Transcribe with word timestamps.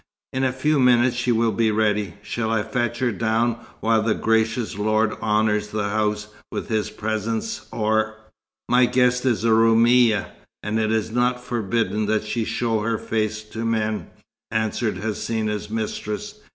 "In 0.33 0.43
a 0.43 0.51
few 0.51 0.79
minutes 0.79 1.15
she 1.15 1.31
will 1.31 1.51
be 1.51 1.69
ready. 1.69 2.15
Shall 2.23 2.49
I 2.49 2.63
fetch 2.63 2.97
her 2.97 3.11
down 3.11 3.59
while 3.81 4.01
the 4.01 4.15
gracious 4.15 4.75
lord 4.75 5.11
honours 5.21 5.67
the 5.67 5.89
house 5.89 6.29
with 6.51 6.69
his 6.69 6.89
presence, 6.89 7.67
or" 7.71 8.15
"My 8.67 8.87
guest 8.87 9.27
is 9.27 9.43
a 9.45 9.51
Roumia, 9.51 10.31
and 10.63 10.79
it 10.79 10.91
is 10.91 11.11
not 11.11 11.39
forbidden 11.39 12.07
that 12.07 12.23
she 12.25 12.45
show 12.45 12.79
her 12.79 12.97
face 12.97 13.43
to 13.49 13.63
men," 13.63 14.07
answered 14.49 14.95
Hsina's 15.03 15.69
mistress. 15.69 16.33